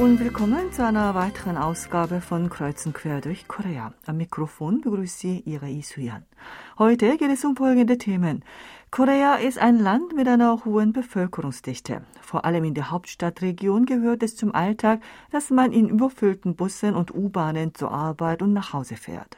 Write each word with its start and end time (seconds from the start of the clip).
und 0.00 0.18
willkommen 0.18 0.72
zu 0.72 0.82
einer 0.82 1.14
weiteren 1.14 1.58
Ausgabe 1.58 2.22
von 2.22 2.48
Kreuzen 2.48 2.94
quer 2.94 3.20
durch 3.20 3.46
Korea. 3.46 3.92
Am 4.06 4.16
Mikrofon 4.16 4.80
begrüßt 4.80 5.18
Sie 5.18 5.40
Ihre 5.40 5.68
Isuyan. 5.68 6.24
Heute 6.78 7.18
geht 7.18 7.30
es 7.30 7.44
um 7.44 7.54
folgende 7.54 7.98
Themen. 7.98 8.42
Korea 8.90 9.34
ist 9.34 9.58
ein 9.58 9.78
Land 9.78 10.16
mit 10.16 10.26
einer 10.26 10.64
hohen 10.64 10.94
Bevölkerungsdichte. 10.94 12.00
Vor 12.22 12.46
allem 12.46 12.64
in 12.64 12.72
der 12.72 12.90
Hauptstadtregion 12.90 13.84
gehört 13.84 14.22
es 14.22 14.36
zum 14.36 14.54
Alltag, 14.54 15.02
dass 15.32 15.50
man 15.50 15.70
in 15.70 15.90
überfüllten 15.90 16.56
Bussen 16.56 16.94
und 16.94 17.14
U-Bahnen 17.14 17.74
zur 17.74 17.90
Arbeit 17.90 18.40
und 18.40 18.54
nach 18.54 18.72
Hause 18.72 18.96
fährt. 18.96 19.36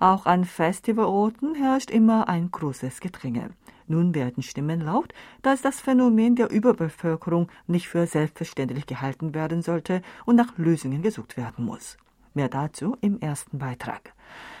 Auch 0.00 0.26
an 0.26 0.44
Festivalorten 0.44 1.54
herrscht 1.54 1.92
immer 1.92 2.28
ein 2.28 2.50
großes 2.50 2.98
Gedränge. 2.98 3.50
Nun 3.90 4.14
werden 4.14 4.44
Stimmen 4.44 4.80
laut, 4.80 5.12
dass 5.42 5.62
das 5.62 5.80
Phänomen 5.80 6.36
der 6.36 6.48
Überbevölkerung 6.48 7.48
nicht 7.66 7.88
für 7.88 8.06
selbstverständlich 8.06 8.86
gehalten 8.86 9.34
werden 9.34 9.62
sollte 9.62 10.00
und 10.26 10.36
nach 10.36 10.56
Lösungen 10.56 11.02
gesucht 11.02 11.36
werden 11.36 11.64
muss. 11.64 11.98
Mehr 12.32 12.48
dazu 12.48 12.96
im 13.00 13.18
ersten 13.18 13.58
Beitrag. 13.58 14.14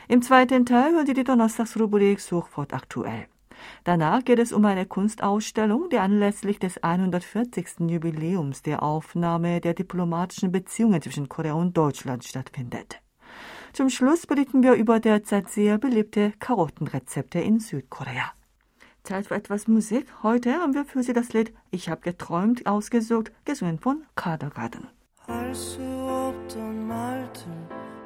Im 0.08 0.20
zweiten 0.20 0.66
Teil 0.66 0.94
hören 0.94 1.06
Sie 1.06 1.14
die 1.14 1.22
Donnerstagsrubrik 1.22 2.18
Suchfort 2.18 2.74
aktuell. 2.74 3.28
Danach 3.84 4.24
geht 4.24 4.40
es 4.40 4.52
um 4.52 4.64
eine 4.64 4.84
Kunstausstellung, 4.84 5.88
die 5.90 5.98
anlässlich 5.98 6.58
des 6.58 6.82
140. 6.82 7.88
Jubiläums 7.88 8.62
der 8.62 8.82
Aufnahme 8.82 9.60
der 9.60 9.74
diplomatischen 9.74 10.50
Beziehungen 10.50 11.00
zwischen 11.02 11.28
Korea 11.28 11.52
und 11.52 11.76
Deutschland 11.76 12.24
stattfindet. 12.24 13.00
Zum 13.74 13.90
Schluss 13.90 14.26
berichten 14.26 14.64
wir 14.64 14.72
über 14.72 14.98
derzeit 14.98 15.48
sehr 15.50 15.78
beliebte 15.78 16.32
Karottenrezepte 16.40 17.38
in 17.38 17.60
Südkorea. 17.60 18.32
Zeit 19.09 19.27
für 19.27 19.35
etwas 19.35 19.67
Musik. 19.67 20.07
Heute 20.23 20.53
haben 20.53 20.73
wir 20.73 20.85
für 20.85 21.03
Sie 21.03 21.13
das 21.13 21.33
Lied 21.33 21.53
Ich 21.71 21.89
hab 21.89 22.01
geträumt 22.01 22.65
ausgesucht, 22.65 23.31
gesungen 23.45 23.79
von 23.79 24.03
Kadergarten. 24.15 24.87
알수 25.27 25.81
없던 25.81 26.87
말들 26.87 27.43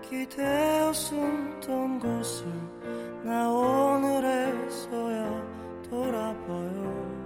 기대어 0.10 0.94
숨던 0.94 2.00
곳을 2.00 2.48
나 3.24 3.50
오늘에서야 3.50 5.26
돌아봐요 5.90 7.20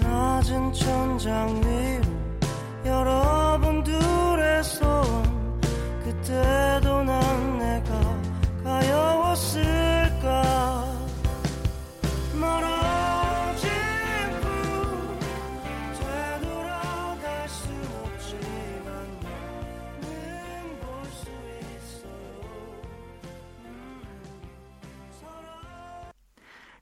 낮은 0.00 0.72
천장 0.72 1.48
위로 1.56 2.08
여러 2.86 3.33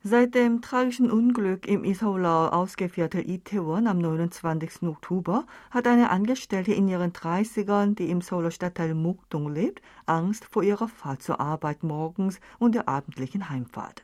Seit 0.05 0.35
dem 0.35 0.61
tragischen 0.61 1.09
Unglück 1.09 1.65
im 1.65 1.85
Isaulau 1.85 2.49
ausgeviertel 2.49 3.21
Itaewon 3.25 3.87
am 3.87 3.99
29. 3.99 4.83
Oktober 4.83 5.45
hat 5.71 5.87
eine 5.87 6.09
Angestellte 6.09 6.73
in 6.73 6.89
ihren 6.89 7.13
30ern, 7.13 7.95
die 7.95 8.09
im 8.09 8.19
Seouler 8.19 8.51
Stadtteil 8.51 8.95
Mukdong 8.95 9.53
lebt, 9.53 9.81
Angst 10.05 10.43
vor 10.43 10.61
ihrer 10.61 10.89
Fahrt 10.89 11.23
zur 11.23 11.39
Arbeit 11.39 11.83
morgens 11.83 12.41
und 12.59 12.75
der 12.75 12.89
abendlichen 12.89 13.49
Heimfahrt. 13.49 14.03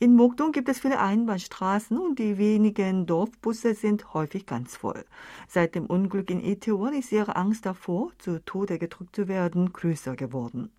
In 0.00 0.14
Mokdong 0.14 0.52
gibt 0.52 0.68
es 0.68 0.78
viele 0.78 1.00
Einbahnstraßen 1.00 1.98
und 1.98 2.20
die 2.20 2.38
wenigen 2.38 3.04
Dorfbusse 3.06 3.74
sind 3.74 4.14
häufig 4.14 4.46
ganz 4.46 4.76
voll. 4.76 5.04
Seit 5.48 5.74
dem 5.74 5.86
Unglück 5.86 6.30
in 6.30 6.38
Itaewon 6.38 6.92
ist 6.92 7.10
ihre 7.10 7.34
Angst 7.34 7.66
davor, 7.66 8.12
zu 8.18 8.38
Tode 8.44 8.78
gedrückt 8.78 9.16
zu 9.16 9.26
werden, 9.26 9.72
größer 9.72 10.14
geworden. 10.14 10.70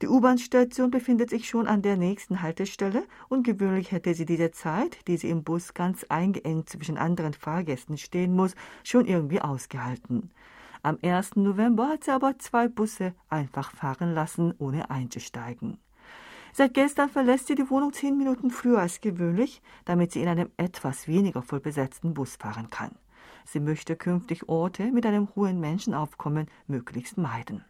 Die 0.00 0.08
U-Bahn-Station 0.08 0.90
befindet 0.90 1.28
sich 1.28 1.50
schon 1.50 1.66
an 1.66 1.82
der 1.82 1.98
nächsten 1.98 2.40
Haltestelle 2.40 3.04
und 3.28 3.42
gewöhnlich 3.44 3.92
hätte 3.92 4.14
sie 4.14 4.24
diese 4.24 4.52
Zeit, 4.52 5.06
die 5.06 5.18
sie 5.18 5.28
im 5.28 5.44
Bus 5.44 5.74
ganz 5.74 6.04
eingeengt 6.04 6.70
zwischen 6.70 6.96
anderen 6.96 7.34
Fahrgästen 7.34 7.98
stehen 7.98 8.34
muss, 8.34 8.54
schon 8.84 9.04
irgendwie 9.04 9.42
ausgehalten. 9.42 10.30
Am 10.82 10.96
1. 11.02 11.36
November 11.36 11.88
hat 11.88 12.04
sie 12.04 12.10
aber 12.10 12.38
zwei 12.38 12.68
Busse 12.68 13.12
einfach 13.28 13.70
fahren 13.70 14.14
lassen, 14.14 14.54
ohne 14.56 14.90
einzusteigen. 14.90 15.76
Seit 16.54 16.74
gestern 16.74 17.08
verlässt 17.08 17.46
sie 17.46 17.54
die 17.54 17.70
Wohnung 17.70 17.94
zehn 17.94 18.18
Minuten 18.18 18.50
früher 18.50 18.80
als 18.80 19.00
gewöhnlich, 19.00 19.62
damit 19.86 20.12
sie 20.12 20.20
in 20.20 20.28
einem 20.28 20.50
etwas 20.58 21.08
weniger 21.08 21.42
voll 21.42 21.60
besetzten 21.60 22.12
Bus 22.12 22.36
fahren 22.36 22.68
kann. 22.68 22.94
Sie 23.46 23.60
möchte 23.60 23.96
künftig 23.96 24.48
Orte 24.48 24.92
mit 24.92 25.06
einem 25.06 25.28
hohen 25.34 25.60
Menschenaufkommen 25.60 26.48
möglichst 26.66 27.16
meiden. 27.16 27.64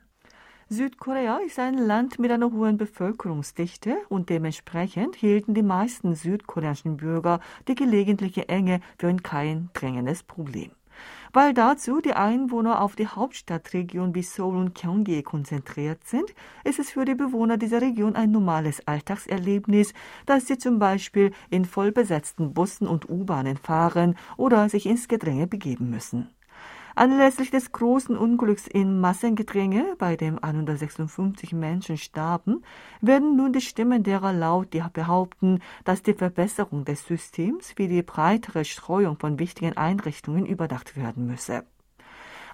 Südkorea 0.69 1.38
ist 1.38 1.59
ein 1.59 1.76
Land 1.78 2.19
mit 2.19 2.31
einer 2.31 2.50
hohen 2.50 2.76
Bevölkerungsdichte 2.76 3.98
und 4.09 4.31
dementsprechend 4.31 5.16
hielten 5.16 5.54
die 5.54 5.62
meisten 5.62 6.14
südkoreanischen 6.14 6.97
Bürger 6.97 7.41
die 7.69 7.75
gelegentliche 7.75 8.49
Enge 8.49 8.81
für 8.99 9.09
ein 9.09 9.22
kein 9.22 9.70
drängendes 9.75 10.22
Problem. 10.22 10.72
Weil 11.34 11.54
dazu 11.54 12.03
die 12.03 12.12
Einwohner 12.12 12.82
auf 12.82 12.94
die 12.94 13.06
Hauptstadtregion 13.06 14.15
wie 14.15 14.22
Seoul 14.22 14.56
und 14.56 14.75
Gyeonggi 14.75 15.22
konzentriert 15.22 16.04
sind, 16.04 16.34
ist 16.62 16.78
es 16.78 16.91
für 16.91 17.06
die 17.06 17.15
Bewohner 17.15 17.56
dieser 17.56 17.81
Region 17.81 18.16
ein 18.16 18.31
normales 18.31 18.87
Alltagserlebnis, 18.87 19.94
dass 20.26 20.47
sie 20.47 20.59
zum 20.59 20.78
Beispiel 20.78 21.32
in 21.48 21.65
vollbesetzten 21.65 22.53
Bussen 22.53 22.87
und 22.87 23.09
U-Bahnen 23.09 23.56
fahren 23.56 24.16
oder 24.37 24.69
sich 24.69 24.84
ins 24.84 25.09
Gedränge 25.09 25.47
begeben 25.47 25.88
müssen. 25.88 26.28
Anlässlich 26.95 27.51
des 27.51 27.73
großen 27.73 28.17
Unglücks 28.17 28.67
in 28.67 29.01
Massengedränge, 29.01 29.97
bei 29.99 30.17
dem 30.17 30.39
156 30.43 31.53
Menschen 31.53 31.97
starben, 31.97 32.63
werden 33.01 33.37
nun 33.37 33.53
die 33.53 33.63
Stimmen 33.63 34.03
derer 34.03 34.33
laut, 34.33 34.75
die 34.75 34.83
behaupten, 34.93 35.61
dass 35.85 36.03
die 36.03 36.15
Verbesserung 36.15 36.85
des 36.85 37.07
Systems 37.07 37.73
wie 37.77 37.89
die 37.89 38.03
breitere 38.03 38.65
Streuung 38.65 39.19
von 39.19 39.39
wichtigen 39.39 39.77
Einrichtungen 39.77 40.45
überdacht 40.45 40.97
werden 40.97 41.27
müsse. 41.27 41.65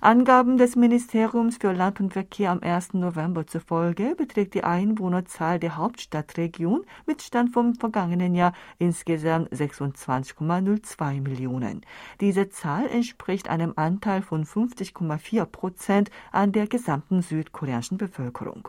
Angaben 0.00 0.58
des 0.58 0.76
Ministeriums 0.76 1.56
für 1.56 1.72
Land 1.72 1.98
und 1.98 2.12
Verkehr 2.12 2.52
am 2.52 2.60
1. 2.62 2.94
November 2.94 3.48
zufolge 3.48 4.14
beträgt 4.14 4.54
die 4.54 4.62
Einwohnerzahl 4.62 5.58
der 5.58 5.76
Hauptstadtregion 5.76 6.84
mit 7.06 7.20
Stand 7.20 7.52
vom 7.52 7.74
vergangenen 7.74 8.36
Jahr 8.36 8.52
insgesamt 8.78 9.52
26,02 9.52 11.20
Millionen. 11.20 11.80
Diese 12.20 12.48
Zahl 12.48 12.86
entspricht 12.86 13.48
einem 13.48 13.72
Anteil 13.74 14.22
von 14.22 14.44
50,4 14.44 15.44
Prozent 15.46 16.10
an 16.30 16.52
der 16.52 16.68
gesamten 16.68 17.20
südkoreanischen 17.20 17.98
Bevölkerung. 17.98 18.68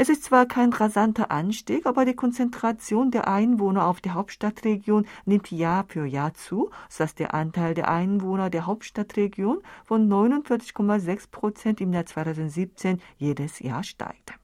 Es 0.00 0.08
ist 0.08 0.22
zwar 0.22 0.46
kein 0.46 0.72
rasanter 0.72 1.32
Anstieg, 1.32 1.84
aber 1.84 2.04
die 2.04 2.14
Konzentration 2.14 3.10
der 3.10 3.26
Einwohner 3.26 3.88
auf 3.88 4.00
die 4.00 4.12
Hauptstadtregion 4.12 5.08
nimmt 5.24 5.50
Jahr 5.50 5.86
für 5.88 6.06
Jahr 6.06 6.34
zu, 6.34 6.70
sodass 6.88 7.16
der 7.16 7.34
Anteil 7.34 7.74
der 7.74 7.88
Einwohner 7.88 8.48
der 8.48 8.66
Hauptstadtregion 8.66 9.58
von 9.84 10.08
49,6 10.08 11.30
Prozent 11.32 11.80
im 11.80 11.92
Jahr 11.92 12.06
2017 12.06 13.00
jedes 13.16 13.58
Jahr 13.58 13.82
steigt. 13.82 14.34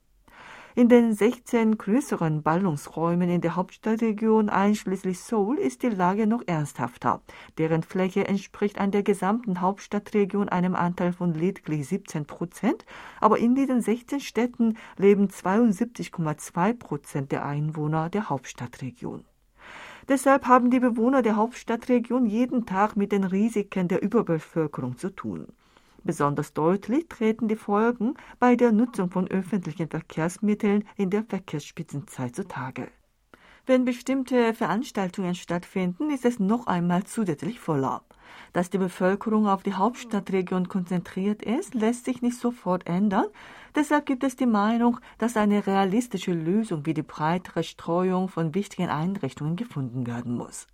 In 0.77 0.89
den 0.89 1.13
16 1.13 1.77
größeren 1.77 2.43
Ballungsräumen 2.43 3.29
in 3.29 3.39
der 3.39 3.55
Hauptstadtregion 3.55 4.49
einschließlich 4.49 5.21
Seoul 5.21 5.57
ist 5.57 5.83
die 5.83 5.87
Lage 5.89 6.27
noch 6.27 6.43
ernsthafter. 6.47 7.21
Deren 7.57 7.81
Fläche 7.81 8.27
entspricht 8.27 8.77
an 8.77 8.91
der 8.91 9.01
gesamten 9.01 9.61
Hauptstadtregion 9.61 10.49
einem 10.49 10.75
Anteil 10.75 11.13
von 11.13 11.33
lediglich 11.33 11.87
17 11.87 12.25
Prozent, 12.25 12.85
aber 13.21 13.37
in 13.37 13.55
diesen 13.55 13.81
16 13.81 14.19
Städten 14.19 14.75
leben 14.97 15.29
72,2 15.29 16.73
Prozent 16.73 17.31
der 17.31 17.45
Einwohner 17.45 18.09
der 18.09 18.27
Hauptstadtregion. 18.27 19.23
Deshalb 20.09 20.45
haben 20.45 20.71
die 20.71 20.81
Bewohner 20.81 21.21
der 21.21 21.37
Hauptstadtregion 21.37 22.25
jeden 22.25 22.65
Tag 22.65 22.97
mit 22.97 23.13
den 23.13 23.23
Risiken 23.23 23.87
der 23.87 24.03
Überbevölkerung 24.03 24.97
zu 24.97 25.09
tun. 25.09 25.47
Besonders 26.05 26.53
deutlich 26.53 27.09
treten 27.09 27.47
die 27.47 27.55
Folgen 27.55 28.13
bei 28.39 28.55
der 28.55 28.71
Nutzung 28.71 29.09
von 29.09 29.27
öffentlichen 29.27 29.89
Verkehrsmitteln 29.89 30.83
in 30.97 31.09
der 31.09 31.23
Verkehrsspitzenzeit 31.23 32.35
zutage. 32.35 32.89
Wenn 33.65 33.85
bestimmte 33.85 34.53
Veranstaltungen 34.53 35.33
stattfinden, 35.33 36.11
ist 36.11 36.23
es 36.23 36.39
noch 36.39 36.67
einmal 36.67 37.05
zusätzlich 37.05 37.59
voller. 37.59 38.03
Dass 38.53 38.69
die 38.69 38.77
Bevölkerung 38.77 39.47
auf 39.47 39.63
die 39.63 39.73
Hauptstadtregion 39.73 40.67
konzentriert 40.67 41.41
ist, 41.41 41.73
lässt 41.73 42.05
sich 42.05 42.21
nicht 42.21 42.37
sofort 42.37 42.85
ändern. 42.85 43.25
Deshalb 43.73 44.05
gibt 44.05 44.23
es 44.23 44.35
die 44.35 44.45
Meinung, 44.45 44.99
dass 45.17 45.35
eine 45.35 45.65
realistische 45.65 46.33
Lösung 46.33 46.85
wie 46.85 46.93
die 46.93 47.01
breitere 47.01 47.63
Streuung 47.63 48.29
von 48.29 48.53
wichtigen 48.53 48.89
Einrichtungen 48.89 49.55
gefunden 49.55 50.05
werden 50.05 50.37
muss. 50.37 50.67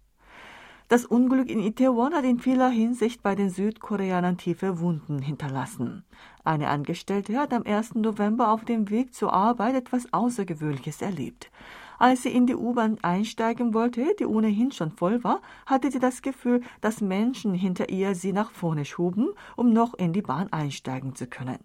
Das 0.91 1.05
Unglück 1.05 1.49
in 1.49 1.61
Itaewon 1.61 2.13
hat 2.13 2.25
in 2.25 2.37
vieler 2.37 2.67
Hinsicht 2.67 3.23
bei 3.23 3.33
den 3.33 3.49
Südkoreanern 3.49 4.37
tiefe 4.37 4.81
Wunden 4.81 5.19
hinterlassen. 5.19 6.03
Eine 6.43 6.67
Angestellte 6.67 7.39
hat 7.39 7.53
am 7.53 7.63
1. 7.63 7.95
November 7.95 8.51
auf 8.51 8.65
dem 8.65 8.89
Weg 8.89 9.13
zur 9.13 9.31
Arbeit 9.31 9.75
etwas 9.75 10.11
Außergewöhnliches 10.11 11.01
erlebt. 11.01 11.49
Als 11.97 12.23
sie 12.23 12.35
in 12.35 12.45
die 12.45 12.57
U-Bahn 12.57 12.97
einsteigen 13.03 13.73
wollte, 13.73 14.17
die 14.19 14.25
ohnehin 14.25 14.73
schon 14.73 14.91
voll 14.91 15.23
war, 15.23 15.39
hatte 15.65 15.89
sie 15.89 15.99
das 15.99 16.21
Gefühl, 16.21 16.59
dass 16.81 16.99
Menschen 16.99 17.53
hinter 17.53 17.87
ihr 17.87 18.13
sie 18.13 18.33
nach 18.33 18.51
vorne 18.51 18.83
schoben, 18.83 19.29
um 19.55 19.71
noch 19.71 19.93
in 19.93 20.11
die 20.11 20.21
Bahn 20.21 20.51
einsteigen 20.51 21.15
zu 21.15 21.25
können. 21.25 21.59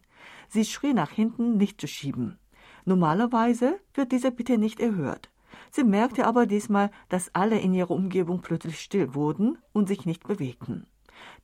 Sie 0.46 0.64
schrie 0.64 0.92
nach 0.92 1.10
hinten, 1.10 1.56
nicht 1.56 1.80
zu 1.80 1.88
schieben. 1.88 2.38
Normalerweise 2.84 3.80
wird 3.92 4.12
diese 4.12 4.30
Bitte 4.30 4.56
nicht 4.56 4.78
erhört. 4.78 5.30
Sie 5.70 5.84
merkte 5.84 6.26
aber 6.26 6.46
diesmal, 6.46 6.90
dass 7.08 7.34
alle 7.34 7.58
in 7.58 7.74
ihrer 7.74 7.90
Umgebung 7.92 8.40
plötzlich 8.40 8.80
still 8.80 9.14
wurden 9.14 9.58
und 9.72 9.88
sich 9.88 10.06
nicht 10.06 10.26
bewegten. 10.26 10.86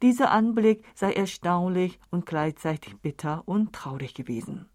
Dieser 0.02 0.30
Anblick 0.30 0.84
sei 0.94 1.12
erstaunlich 1.12 1.98
und 2.10 2.26
gleichzeitig 2.26 2.96
bitter 2.98 3.42
und 3.46 3.72
traurig 3.72 4.14
gewesen. 4.14 4.66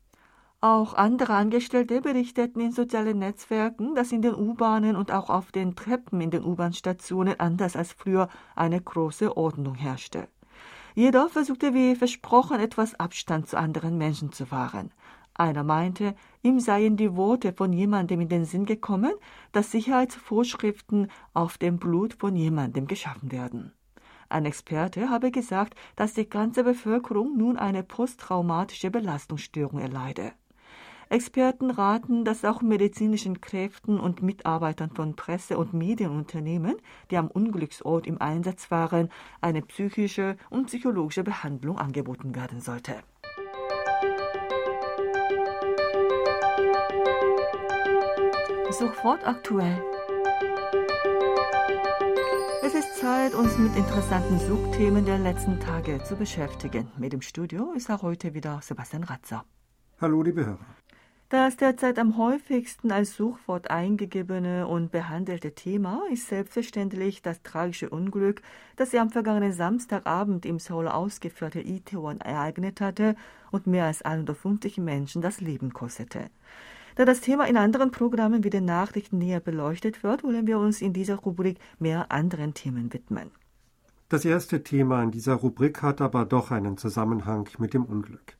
Auch 0.60 0.96
andere 0.96 1.36
Angestellte 1.36 2.02
berichteten 2.02 2.60
in 2.60 2.72
sozialen 2.72 3.20
Netzwerken, 3.20 3.94
dass 3.94 4.12
in 4.12 4.24
den 4.24 4.34
U-Bahnen 4.34 4.96
und 4.96 5.12
auch 5.12 5.30
auf 5.30 5.52
den 5.52 5.76
Treppen 5.76 6.20
in 6.20 6.32
den 6.32 6.44
U-Bahn-Stationen 6.44 7.40
anders 7.40 7.76
als 7.76 7.94
früher 7.94 8.28
eine 8.56 8.82
große 8.82 9.38
Ordnung 9.38 9.76
herrschte. 9.76 10.28
Jeder 10.96 11.30
versuchte 11.30 11.76
wie 11.76 11.96
versprochen 11.96 12.60
etwas 12.60 13.00
Abstand 13.00 13.48
zu 13.48 13.56
anderen 13.56 14.00
Menschen 14.00 14.32
zu 14.32 14.50
wahren. 14.50 14.92
Einer 15.36 15.64
meinte, 15.64 16.16
ihm 16.48 16.60
seien 16.60 16.96
die 16.96 17.16
Worte 17.16 17.52
von 17.52 17.74
jemandem 17.74 18.22
in 18.22 18.30
den 18.30 18.46
Sinn 18.46 18.66
gekommen, 18.66 19.12
dass 19.52 19.72
Sicherheitsvorschriften 19.72 21.12
auf 21.34 21.58
dem 21.58 21.78
Blut 21.78 22.14
von 22.14 22.36
jemandem 22.36 22.88
geschaffen 22.88 23.32
werden. 23.32 23.74
Ein 24.30 24.46
Experte 24.46 25.10
habe 25.10 25.32
gesagt, 25.32 25.76
dass 25.96 26.14
die 26.14 26.30
ganze 26.30 26.64
Bevölkerung 26.64 27.38
nun 27.38 27.58
eine 27.58 27.84
posttraumatische 27.84 28.92
Belastungsstörung 28.92 29.80
erleide. 29.80 30.32
Experten 31.10 31.72
raten, 31.72 32.26
dass 32.26 32.44
auch 32.44 32.62
medizinischen 32.62 33.40
Kräften 33.40 33.98
und 33.98 34.22
Mitarbeitern 34.22 34.92
von 34.92 35.16
Presse- 35.16 35.58
und 35.58 35.74
Medienunternehmen, 35.74 36.76
die 37.12 37.18
am 37.18 37.28
Unglücksort 37.28 38.08
im 38.08 38.22
Einsatz 38.22 38.72
waren, 38.72 39.10
eine 39.40 39.62
psychische 39.62 40.36
und 40.50 40.68
psychologische 40.68 41.24
Behandlung 41.24 41.78
angeboten 41.78 42.36
werden 42.36 42.60
sollte. 42.60 42.96
Sofort 48.78 49.26
aktuell. 49.26 49.82
Es 52.62 52.76
ist 52.76 52.98
Zeit, 52.98 53.34
uns 53.34 53.58
mit 53.58 53.76
interessanten 53.76 54.38
Suchthemen 54.38 55.04
der 55.04 55.18
letzten 55.18 55.60
Tage 55.60 56.04
zu 56.04 56.16
beschäftigen. 56.16 56.92
Mit 56.96 57.12
dem 57.12 57.24
Studio 57.24 57.74
ist 57.76 57.90
auch 57.90 58.04
heute 58.04 58.36
wieder 58.36 58.60
Sebastian 58.62 59.04
Ratzer. 59.04 59.46
Hallo, 60.00 60.22
liebe 60.22 60.46
Hörer. 60.46 60.60
Das 61.30 61.58
derzeit 61.58 61.98
am 61.98 62.18
häufigsten 62.18 62.92
als 62.92 63.16
Suchwort 63.16 63.72
eingegebene 63.72 64.68
und 64.68 64.92
behandelte 64.92 65.56
Thema 65.56 66.04
ist 66.12 66.28
selbstverständlich 66.28 67.24
das 67.24 67.42
tragische 67.42 67.90
Unglück, 67.90 68.44
das 68.76 68.92
sich 68.92 69.00
am 69.00 69.10
vergangenen 69.10 69.54
Samstagabend 69.54 70.46
im 70.46 70.60
Seoul 70.60 70.88
ausgeführte 70.88 71.62
Itaewon 71.62 72.22
ereignet 72.22 72.80
hatte 72.80 73.16
und 73.50 73.66
mehr 73.66 73.86
als 73.86 74.04
150 74.04 74.78
Menschen 74.78 75.24
das 75.24 75.42
Leben 75.42 75.74
kostete. 75.74 76.30
Da 76.98 77.06
das 77.06 77.22
Thema 77.22 77.46
in 77.46 77.58
anderen 77.58 77.92
Programmen 77.92 78.44
wie 78.44 78.50
den 78.50 78.66
Nachrichten 78.66 79.20
näher 79.20 79.40
beleuchtet 79.40 80.02
wird, 80.02 80.24
wollen 80.24 80.48
wir 80.48 80.58
uns 80.58 80.82
in 80.82 80.94
dieser 80.94 81.18
Rubrik 81.18 81.60
mehr 81.78 82.12
anderen 82.12 82.56
Themen 82.56 82.92
widmen. 82.92 83.30
Das 84.10 84.26
erste 84.26 84.64
Thema 84.64 85.04
in 85.04 85.12
dieser 85.12 85.36
Rubrik 85.36 85.84
hat 85.84 86.02
aber 86.02 86.26
doch 86.26 86.50
einen 86.50 86.76
Zusammenhang 86.76 87.48
mit 87.60 87.76
dem 87.76 87.86
Unglück. 87.86 88.36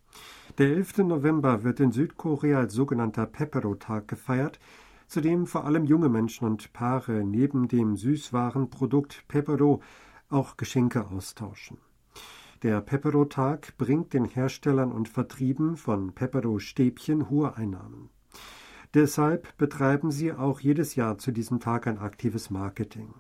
Der 0.58 0.70
11. 0.70 0.98
November 1.00 1.64
wird 1.64 1.80
in 1.80 1.92
Südkorea 1.92 2.58
als 2.58 2.74
sogenannter 2.74 3.28
Pepero-Tag 3.28 4.08
gefeiert, 4.08 4.58
zu 5.08 5.22
dem 5.22 5.46
vor 5.46 5.66
allem 5.66 5.86
junge 5.86 6.10
Menschen 6.10 6.48
und 6.48 6.74
Paare 6.74 7.24
neben 7.24 7.68
dem 7.68 7.96
Süßwarenprodukt 7.96 9.26
Pepero 9.28 9.84
auch 10.30 10.58
Geschenke 10.58 11.06
austauschen. 11.06 11.78
Der 12.64 12.82
Pepero-Tag 12.82 13.78
bringt 13.78 14.14
den 14.14 14.26
Herstellern 14.26 14.92
und 14.92 15.10
Vertrieben 15.10 15.78
von 15.78 16.14
Pepero-Stäbchen 16.14 17.30
hohe 17.30 17.56
Einnahmen. 17.56 18.10
Deshalb 18.94 19.58
betreiben 19.58 20.12
sie 20.12 20.34
auch 20.34 20.60
jedes 20.60 20.96
Jahr 20.96 21.18
zu 21.18 21.32
diesem 21.32 21.60
Tag 21.60 21.88
ein 21.88 21.98
aktives 21.98 22.50
Marketing. 22.50 23.14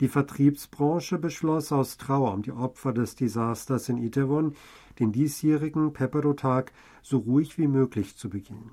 Die 0.00 0.08
Vertriebsbranche 0.08 1.18
beschloss 1.18 1.72
aus 1.72 1.96
Trauer 1.96 2.32
um 2.32 2.42
die 2.42 2.52
Opfer 2.52 2.92
des 2.92 3.16
Desasters 3.16 3.88
in 3.88 3.98
Itaewon, 3.98 4.54
den 5.00 5.12
diesjährigen 5.12 5.92
Pepero-Tag 5.92 6.72
so 7.02 7.18
ruhig 7.18 7.58
wie 7.58 7.66
möglich 7.66 8.16
zu 8.16 8.30
begehen. 8.30 8.70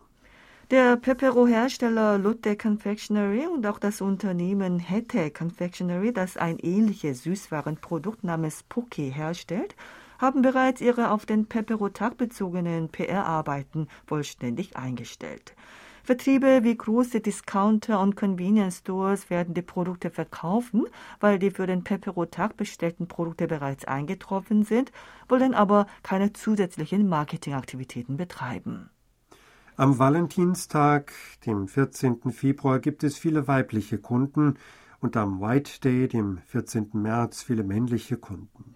Der 0.72 0.98
Pepero-Hersteller 0.98 2.18
Lotte 2.18 2.56
Confectionery 2.56 3.46
und 3.48 3.68
auch 3.68 3.78
das 3.78 4.02
Unternehmen 4.02 4.80
Hette 4.80 5.30
Confectionery, 5.30 6.12
das 6.12 6.38
ein 6.38 6.58
ähnliches 6.58 7.24
Süßwarenprodukt 7.24 8.24
namens 8.24 8.64
Poke 8.64 9.04
herstellt, 9.04 9.76
haben 10.18 10.42
bereits 10.42 10.82
ihre 10.82 11.12
auf 11.12 11.26
den 11.26 11.46
Pepero-Tag 11.46 12.18
bezogenen 12.18 12.90
PR-Arbeiten 12.90 13.88
vollständig 14.08 14.76
eingestellt. 14.76 15.56
Vertriebe 16.06 16.60
wie 16.62 16.78
große 16.78 17.20
Discounter 17.20 18.00
und 18.00 18.16
Convenience 18.16 18.78
Stores 18.78 19.32
werden 19.32 19.56
die 19.56 19.64
Produkte 19.64 20.12
verkaufen, 20.12 20.86
weil 21.20 21.40
die 21.40 21.50
für 21.50 21.66
den 21.66 21.84
Pepero-Tag 21.84 22.58
bestellten 22.58 23.08
Produkte 23.08 23.48
bereits 23.48 23.86
eingetroffen 23.86 24.66
sind, 24.66 24.92
wollen 25.28 25.56
aber 25.56 25.88
keine 26.04 26.32
zusätzlichen 26.32 27.10
Marketingaktivitäten 27.10 28.18
betreiben. 28.18 28.92
Am 29.78 29.98
Valentinstag, 29.98 31.12
dem 31.48 31.68
14. 31.68 32.32
Februar, 32.32 32.78
gibt 32.78 33.04
es 33.04 33.18
viele 33.18 33.48
weibliche 33.48 33.98
Kunden 33.98 34.60
und 35.00 35.18
am 35.18 35.42
White 35.42 35.82
Day, 35.84 36.08
dem 36.08 36.38
14. 36.46 36.92
März, 36.94 37.42
viele 37.42 37.64
männliche 37.64 38.18
Kunden. 38.18 38.76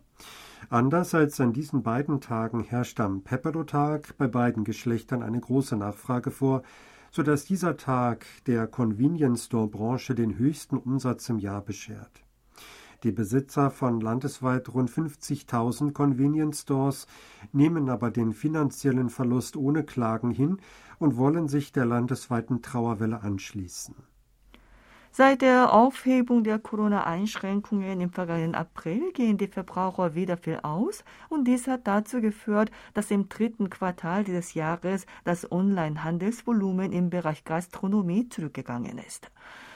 Anders 0.71 1.13
als 1.13 1.39
an 1.39 1.53
diesen 1.53 1.83
beiden 1.83 2.21
Tagen 2.21 2.63
herrscht 2.63 2.99
am 2.99 3.21
Pepero-Tag 3.21 4.17
bei 4.17 4.27
beiden 4.27 4.63
Geschlechtern 4.63 5.21
eine 5.21 5.39
große 5.39 5.75
Nachfrage 5.77 6.31
vor, 6.31 6.63
so 7.11 7.23
dass 7.23 7.45
dieser 7.45 7.77
Tag 7.77 8.25
der 8.45 8.67
Convenience 8.67 9.45
Store 9.45 9.67
Branche 9.67 10.15
den 10.15 10.37
höchsten 10.37 10.77
Umsatz 10.77 11.29
im 11.29 11.39
Jahr 11.39 11.61
beschert. 11.61 12.23
Die 13.03 13.11
Besitzer 13.13 13.71
von 13.71 14.01
landesweit 14.01 14.73
rund 14.73 14.89
50.000 14.89 15.93
Convenience 15.93 16.61
Stores 16.63 17.07
nehmen 17.53 17.89
aber 17.89 18.11
den 18.11 18.33
finanziellen 18.33 19.09
Verlust 19.09 19.55
ohne 19.55 19.85
Klagen 19.85 20.31
hin 20.31 20.57
und 20.97 21.15
wollen 21.15 21.47
sich 21.47 21.71
der 21.71 21.85
landesweiten 21.85 22.61
Trauerwelle 22.61 23.21
anschließen. 23.21 23.95
Seit 25.11 25.41
der 25.41 25.73
Aufhebung 25.73 26.43
der 26.43 26.59
Corona-Einschränkungen 26.59 27.99
im 27.99 28.11
vergangenen 28.11 28.53
April 28.53 29.11
gehen 29.11 29.39
die 29.39 29.47
Verbraucher 29.47 30.13
wieder 30.13 30.37
viel 30.37 30.59
aus 30.61 31.03
und 31.29 31.45
dies 31.45 31.67
hat 31.67 31.87
dazu 31.87 32.21
geführt, 32.21 32.69
dass 32.93 33.09
im 33.09 33.27
dritten 33.27 33.71
Quartal 33.71 34.23
dieses 34.23 34.53
Jahres 34.53 35.07
das 35.23 35.51
Online-Handelsvolumen 35.51 36.93
im 36.93 37.09
Bereich 37.09 37.43
Gastronomie 37.43 38.29
zurückgegangen 38.29 38.99
ist. 38.99 39.31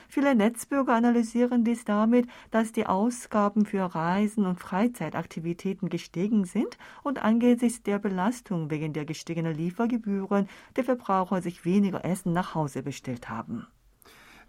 Viele 0.07 0.35
Netzbürger 0.35 0.93
analysieren 0.93 1.63
dies 1.63 1.83
damit, 1.83 2.27
dass 2.51 2.71
die 2.71 2.85
Ausgaben 2.85 3.65
für 3.65 3.95
Reisen 3.95 4.45
und 4.45 4.59
Freizeitaktivitäten 4.59 5.89
gestiegen 5.89 6.45
sind 6.45 6.77
und 7.01 7.23
angesichts 7.23 7.81
der 7.81 7.97
Belastung 7.97 8.69
wegen 8.69 8.93
der 8.93 9.05
gestiegenen 9.05 9.55
Liefergebühren 9.55 10.47
der 10.75 10.83
Verbraucher 10.83 11.41
sich 11.41 11.65
weniger 11.65 12.05
Essen 12.05 12.31
nach 12.33 12.53
Hause 12.53 12.83
bestellt 12.83 13.27
haben. 13.29 13.65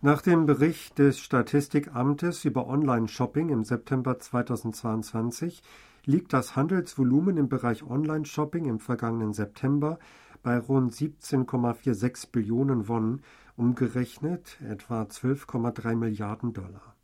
Nach 0.04 0.20
dem 0.20 0.44
Bericht 0.44 0.98
des 0.98 1.18
Statistikamtes 1.18 2.44
über 2.44 2.66
Online-Shopping 2.66 3.48
im 3.48 3.64
September 3.64 4.18
2022 4.18 5.62
liegt 6.04 6.34
das 6.34 6.56
Handelsvolumen 6.56 7.38
im 7.38 7.48
Bereich 7.48 7.82
Online-Shopping 7.84 8.66
im 8.66 8.80
vergangenen 8.80 9.32
September 9.32 9.98
bei 10.42 10.58
rund 10.58 10.92
17,46 10.92 12.32
Billionen 12.32 12.86
Won, 12.86 13.22
umgerechnet 13.56 14.60
etwa 14.68 15.04
12,3 15.04 15.96
Milliarden 15.96 16.52
Dollar. 16.52 16.94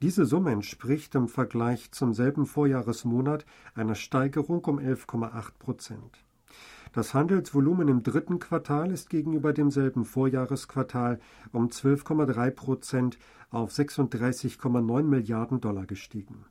Diese 0.00 0.24
Summe 0.24 0.52
entspricht 0.52 1.14
im 1.14 1.28
Vergleich 1.28 1.92
zum 1.92 2.14
selben 2.14 2.46
Vorjahresmonat 2.46 3.44
einer 3.74 3.94
Steigerung 3.94 4.64
um 4.64 4.78
11,8 4.78 5.50
Prozent. 5.58 6.24
Das 6.92 7.14
Handelsvolumen 7.14 7.88
im 7.88 8.02
dritten 8.02 8.38
Quartal 8.38 8.90
ist 8.90 9.08
gegenüber 9.08 9.54
demselben 9.54 10.04
Vorjahresquartal 10.04 11.20
um 11.50 11.68
12,3 11.68 12.50
Prozent 12.50 13.18
auf 13.50 13.72
36,9 13.72 15.02
Milliarden 15.02 15.62
Dollar 15.62 15.86
gestiegen. 15.86 16.44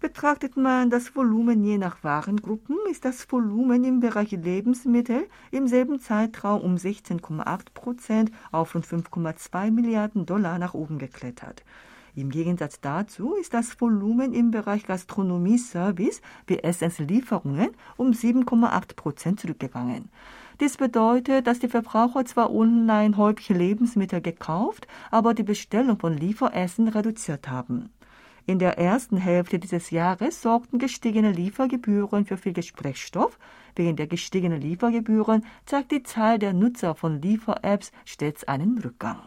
Betrachtet 0.00 0.56
man 0.56 0.90
das 0.90 1.14
Volumen 1.14 1.62
je 1.62 1.78
nach 1.78 2.02
Warengruppen, 2.02 2.78
ist 2.90 3.04
das 3.04 3.30
Volumen 3.30 3.84
im 3.84 4.00
Bereich 4.00 4.32
Lebensmittel 4.32 5.28
im 5.52 5.68
selben 5.68 6.00
Zeitraum 6.00 6.62
um 6.62 6.74
16,8 6.74 7.66
Prozent 7.72 8.32
auf 8.50 8.74
rund 8.74 8.86
5,2 8.86 9.70
Milliarden 9.70 10.26
Dollar 10.26 10.58
nach 10.58 10.74
oben 10.74 10.98
geklettert. 10.98 11.62
Im 12.20 12.28
Gegensatz 12.28 12.80
dazu 12.80 13.34
ist 13.34 13.54
das 13.54 13.80
Volumen 13.80 14.34
im 14.34 14.50
Bereich 14.50 14.84
Gastronomie-Service 14.84 16.20
wie 16.46 16.58
Essenslieferungen 16.58 17.70
um 17.96 18.10
7,8 18.10 18.94
Prozent 18.94 19.40
zurückgegangen. 19.40 20.10
Dies 20.60 20.76
bedeutet, 20.76 21.46
dass 21.46 21.60
die 21.60 21.68
Verbraucher 21.68 22.26
zwar 22.26 22.54
online 22.54 23.16
häufig 23.16 23.48
Lebensmittel 23.48 24.20
gekauft, 24.20 24.86
aber 25.10 25.32
die 25.32 25.44
Bestellung 25.44 25.98
von 25.98 26.14
Lieferessen 26.14 26.88
reduziert 26.88 27.48
haben. 27.48 27.88
In 28.44 28.58
der 28.58 28.76
ersten 28.76 29.16
Hälfte 29.16 29.58
dieses 29.58 29.88
Jahres 29.88 30.42
sorgten 30.42 30.78
gestiegene 30.78 31.32
Liefergebühren 31.32 32.26
für 32.26 32.36
viel 32.36 32.52
Gesprächsstoff. 32.52 33.38
Wegen 33.76 33.96
der 33.96 34.08
gestiegenen 34.08 34.60
Liefergebühren 34.60 35.46
zeigt 35.64 35.90
die 35.90 36.02
Zahl 36.02 36.38
der 36.38 36.52
Nutzer 36.52 36.94
von 36.94 37.22
Liefer-Apps 37.22 37.92
stets 38.04 38.44
einen 38.44 38.76
Rückgang. 38.76 39.22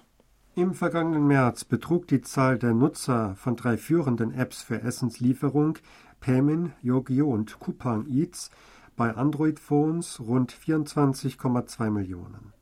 Im 0.55 0.75
vergangenen 0.75 1.25
März 1.25 1.63
betrug 1.63 2.05
die 2.05 2.21
Zahl 2.21 2.59
der 2.59 2.75
Nutzer 2.75 3.35
von 3.37 3.55
drei 3.55 3.75
führenden 3.75 4.31
Apps 4.35 4.61
für 4.61 4.83
Essenslieferung, 4.83 5.79
Paymin, 6.19 6.73
Yogio 6.83 7.27
und 7.27 7.59
Coupang 7.59 8.05
Eats, 8.05 8.51
bei 8.95 9.15
Android-Phones 9.15 10.19
rund 10.19 10.53
24,2 10.53 11.89
Millionen. 11.89 12.53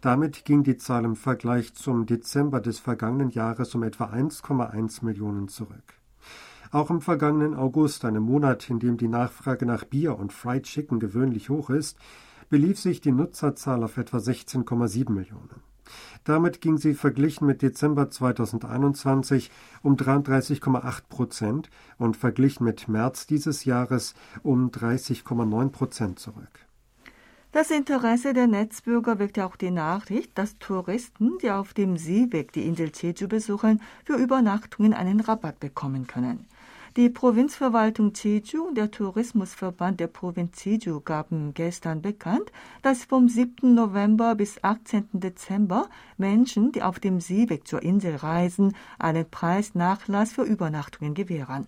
Damit 0.00 0.44
ging 0.44 0.62
die 0.62 0.76
Zahl 0.76 1.04
im 1.04 1.16
Vergleich 1.16 1.74
zum 1.74 2.06
Dezember 2.06 2.60
des 2.60 2.78
vergangenen 2.78 3.30
Jahres 3.30 3.74
um 3.74 3.82
etwa 3.82 4.04
1,1 4.04 5.04
Millionen 5.04 5.48
zurück. 5.48 5.94
Auch 6.70 6.90
im 6.90 7.00
vergangenen 7.00 7.56
August, 7.56 8.04
einem 8.04 8.22
Monat, 8.22 8.70
in 8.70 8.78
dem 8.78 8.98
die 8.98 9.08
Nachfrage 9.08 9.66
nach 9.66 9.82
Bier 9.82 10.16
und 10.16 10.32
Fried 10.32 10.62
Chicken 10.62 11.00
gewöhnlich 11.00 11.50
hoch 11.50 11.70
ist, 11.70 11.98
belief 12.50 12.78
sich 12.78 13.00
die 13.00 13.10
Nutzerzahl 13.10 13.82
auf 13.82 13.96
etwa 13.96 14.18
16,7 14.18 15.10
Millionen. 15.10 15.71
Damit 16.24 16.60
ging 16.60 16.78
sie 16.78 16.94
verglichen 16.94 17.46
mit 17.46 17.62
Dezember 17.62 18.10
2021 18.10 19.50
um 19.82 19.96
33,8 19.96 21.02
Prozent 21.08 21.70
und 21.98 22.16
verglichen 22.16 22.64
mit 22.64 22.88
März 22.88 23.26
dieses 23.26 23.64
Jahres 23.64 24.14
um 24.42 24.70
30,9 24.70 25.70
Prozent 25.70 26.18
zurück. 26.18 26.66
Das 27.52 27.70
Interesse 27.70 28.32
der 28.32 28.46
Netzbürger 28.46 29.18
weckt 29.18 29.38
auch 29.38 29.56
die 29.56 29.70
Nachricht, 29.70 30.38
dass 30.38 30.58
Touristen, 30.58 31.36
die 31.42 31.50
auf 31.50 31.74
dem 31.74 31.98
Seeweg 31.98 32.50
die 32.52 32.66
Insel 32.66 32.90
Jeju 32.94 33.28
besuchen, 33.28 33.82
für 34.06 34.14
Übernachtungen 34.14 34.94
einen 34.94 35.20
Rabatt 35.20 35.60
bekommen 35.60 36.06
können. 36.06 36.46
Die 36.98 37.08
Provinzverwaltung 37.08 38.12
Jeju 38.14 38.64
und 38.68 38.76
der 38.76 38.90
Tourismusverband 38.90 39.98
der 39.98 40.08
Provinz 40.08 40.62
Jeju 40.62 41.00
gaben 41.00 41.54
gestern 41.54 42.02
bekannt, 42.02 42.52
dass 42.82 43.06
vom 43.06 43.30
7. 43.30 43.74
November 43.74 44.34
bis 44.34 44.62
18. 44.62 45.08
Dezember 45.14 45.88
Menschen, 46.18 46.70
die 46.70 46.82
auf 46.82 47.00
dem 47.00 47.18
Seeweg 47.18 47.66
zur 47.66 47.82
Insel 47.82 48.16
reisen, 48.16 48.76
einen 48.98 49.24
Preisnachlass 49.30 50.34
für 50.34 50.42
Übernachtungen 50.42 51.14
gewähren. 51.14 51.66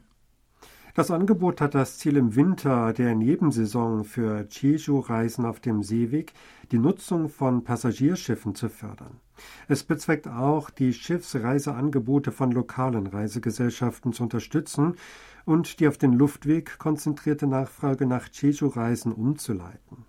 Das 0.94 1.10
Angebot 1.10 1.62
hat 1.62 1.74
das 1.74 1.96
Ziel 1.96 2.18
im 2.18 2.36
Winter 2.36 2.92
der 2.92 3.14
Nebensaison 3.14 4.04
für 4.04 4.46
Jeju-Reisen 4.50 5.46
auf 5.46 5.58
dem 5.58 5.82
Seeweg, 5.82 6.34
die 6.70 6.78
Nutzung 6.78 7.30
von 7.30 7.64
Passagierschiffen 7.64 8.54
zu 8.54 8.68
fördern. 8.68 9.20
Es 9.68 9.82
bezweckt 9.84 10.28
auch, 10.28 10.70
die 10.70 10.92
Schiffsreiseangebote 10.92 12.32
von 12.32 12.52
lokalen 12.52 13.06
Reisegesellschaften 13.06 14.12
zu 14.12 14.22
unterstützen 14.24 14.96
und 15.44 15.80
die 15.80 15.88
auf 15.88 15.98
den 15.98 16.12
Luftweg 16.12 16.78
konzentrierte 16.78 17.46
Nachfrage 17.46 18.06
nach 18.06 18.28
Jeju-Reisen 18.32 19.12
umzuleiten. 19.12 20.04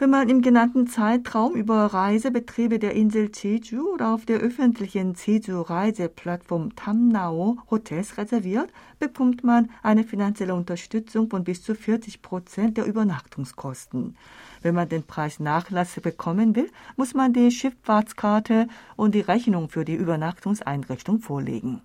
Wenn 0.00 0.08
man 0.08 0.30
im 0.30 0.40
genannten 0.40 0.86
Zeitraum 0.86 1.54
über 1.54 1.84
Reisebetriebe 1.84 2.78
der 2.78 2.94
Insel 2.94 3.30
Jeju 3.34 3.92
oder 3.92 4.14
auf 4.14 4.24
der 4.24 4.38
öffentlichen 4.38 5.12
Jeju-Reiseplattform 5.12 6.74
Tamnao 6.74 7.58
Hotels 7.70 8.16
reserviert, 8.16 8.72
bekommt 8.98 9.44
man 9.44 9.68
eine 9.82 10.04
finanzielle 10.04 10.54
Unterstützung 10.54 11.28
von 11.28 11.44
bis 11.44 11.62
zu 11.62 11.74
40 11.74 12.22
Prozent 12.22 12.78
der 12.78 12.86
Übernachtungskosten. 12.86 14.16
Wenn 14.62 14.74
man 14.74 14.88
den 14.88 15.04
Preisnachlass 15.04 16.00
bekommen 16.00 16.56
will, 16.56 16.70
muss 16.96 17.14
man 17.14 17.32
die 17.32 17.50
Schifffahrtskarte 17.50 18.68
und 18.96 19.14
die 19.14 19.20
Rechnung 19.20 19.68
für 19.68 19.84
die 19.84 19.94
Übernachtungseinrichtung 19.94 21.20
vorlegen. 21.20 21.82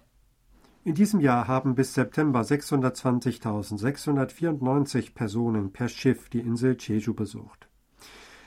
In 0.84 0.94
diesem 0.94 1.20
Jahr 1.20 1.48
haben 1.48 1.74
bis 1.74 1.96
September 1.96 2.41
620.694 2.41 5.15
Personen 5.15 5.72
per 5.72 5.89
Schiff 5.89 6.29
die 6.29 6.41
Insel 6.41 6.77
Jeju 6.79 7.13
besucht. 7.13 7.67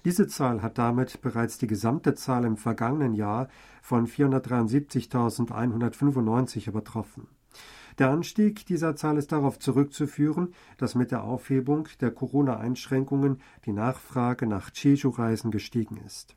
Diese 0.05 0.29
Zahl 0.29 0.63
hat 0.63 0.79
damit 0.79 1.21
bereits 1.21 1.59
die 1.59 1.67
gesamte 1.67 2.15
Zahl 2.15 2.45
im 2.45 2.57
vergangenen 2.57 3.15
Jahr 3.15 3.49
von 3.83 4.07
473.195 4.07 6.69
übertroffen. 6.69 7.27
Der 7.99 8.11
Anstieg 8.11 8.65
dieser 8.67 8.95
Zahl 8.95 9.17
ist 9.17 9.33
darauf 9.33 9.59
zurückzuführen, 9.59 10.55
dass 10.77 10.95
mit 10.95 11.11
der 11.11 11.25
Aufhebung 11.25 11.89
der 12.01 12.13
Corona-Einschränkungen 12.13 13.41
die 13.67 13.73
Nachfrage 13.73 14.47
nach 14.47 14.71
Jeju-Reisen 14.73 15.51
gestiegen 15.51 15.99
ist. 16.07 16.37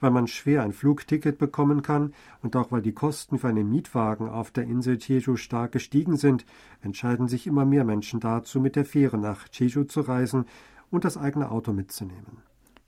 Weil 0.00 0.10
man 0.10 0.26
schwer 0.26 0.62
ein 0.62 0.72
Flugticket 0.72 1.38
bekommen 1.38 1.82
kann 1.82 2.14
und 2.42 2.56
auch 2.56 2.72
weil 2.72 2.82
die 2.82 2.94
Kosten 2.94 3.38
für 3.38 3.48
einen 3.48 3.70
Mietwagen 3.70 4.28
auf 4.28 4.50
der 4.50 4.64
Insel 4.64 4.98
Jeju 4.98 5.36
stark 5.36 5.72
gestiegen 5.72 6.16
sind, 6.16 6.44
entscheiden 6.80 7.28
sich 7.28 7.46
immer 7.46 7.64
mehr 7.64 7.84
Menschen 7.84 8.18
dazu, 8.18 8.58
mit 8.58 8.74
der 8.74 8.84
Fähre 8.84 9.18
nach 9.18 9.46
Jeju 9.52 9.84
zu 9.84 10.00
reisen 10.00 10.46
und 10.90 11.04
das 11.04 11.16
eigene 11.16 11.50
Auto 11.50 11.72
mitzunehmen. 11.72 12.42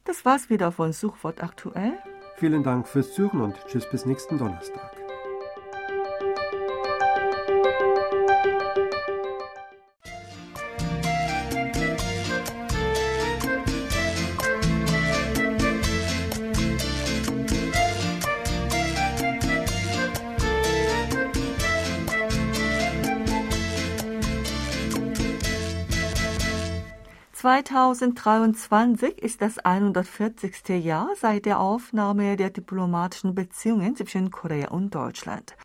Das 0.05 0.25
war's 0.25 0.51
wieder 0.51 0.73
von 0.73 0.93
Suchwort 0.93 1.43
aktuell. 1.45 1.93
Vielen 2.37 2.65
Dank 2.65 2.89
fürs 2.89 3.15
Zuhören 3.15 3.43
und 3.43 3.55
tschüss 3.69 3.89
bis 3.89 4.07
nächsten 4.07 4.39
Donnerstag. 4.39 5.02
2023 27.43 29.21
ist 29.21 29.43
das 29.43 29.59
140. 29.59 30.85
Jahr 30.85 31.09
seit 31.17 31.45
der 31.45 31.59
Aufnahme 31.59 32.37
der 32.37 32.51
diplomatischen 32.51 33.35
Beziehungen 33.35 33.97
zwischen 33.97 34.31
Korea 34.31 34.69
und 34.69 34.95
Deutschland. 34.95 35.57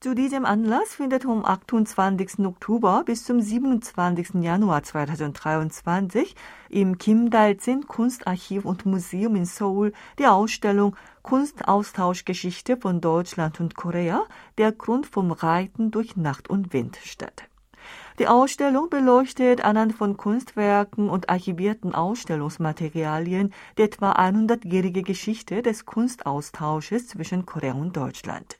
Zu 0.00 0.14
diesem 0.14 0.46
Anlass 0.46 0.94
findet 0.94 1.24
vom 1.24 1.44
28. 1.44 2.38
Oktober 2.38 3.02
bis 3.04 3.24
zum 3.24 3.42
27. 3.42 4.42
Januar 4.42 4.82
2023 4.82 6.34
im 6.70 6.96
Kim 6.96 7.28
Dae-jin 7.28 7.86
Kunstarchiv 7.86 8.64
und 8.64 8.86
Museum 8.86 9.36
in 9.36 9.44
Seoul 9.44 9.92
die 10.18 10.26
Ausstellung 10.26 10.96
Kunstaustauschgeschichte 11.20 12.78
von 12.78 13.02
Deutschland 13.02 13.60
und 13.60 13.76
Korea, 13.76 14.24
der 14.56 14.72
Grund 14.72 15.04
vom 15.04 15.32
Reiten 15.32 15.90
durch 15.90 16.16
Nacht 16.16 16.48
und 16.48 16.72
Wind 16.72 16.96
statt. 17.04 17.50
Die 18.18 18.28
Ausstellung 18.28 18.88
beleuchtet 18.88 19.62
anhand 19.62 19.92
von 19.92 20.16
Kunstwerken 20.16 21.10
und 21.10 21.28
archivierten 21.28 21.94
Ausstellungsmaterialien 21.94 23.52
die 23.76 23.82
etwa 23.82 24.12
100-jährige 24.12 25.02
Geschichte 25.02 25.60
des 25.60 25.84
Kunstaustausches 25.84 27.08
zwischen 27.08 27.44
Korea 27.44 27.74
und 27.74 27.94
Deutschland. 27.94 28.58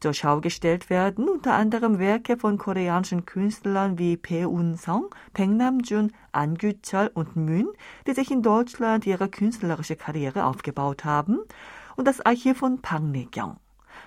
Zur 0.00 0.12
Schau 0.12 0.42
gestellt 0.42 0.90
werden 0.90 1.30
unter 1.30 1.54
anderem 1.54 1.98
Werke 1.98 2.36
von 2.36 2.58
koreanischen 2.58 3.24
Künstlern 3.24 3.98
wie 3.98 4.18
Bae 4.18 4.46
Un-sung, 4.46 5.14
Peng 5.32 5.56
Nam-jun, 5.56 6.12
An 6.32 6.56
Gyu-chol 6.56 7.10
und 7.14 7.36
Moon, 7.36 7.68
die 8.06 8.12
sich 8.12 8.30
in 8.30 8.42
Deutschland 8.42 9.06
ihre 9.06 9.30
künstlerische 9.30 9.96
Karriere 9.96 10.44
aufgebaut 10.44 11.06
haben, 11.06 11.38
und 11.96 12.06
das 12.06 12.20
Archiv 12.20 12.58
von 12.58 12.82
Pang 12.82 13.10
Ne-kyung. 13.10 13.56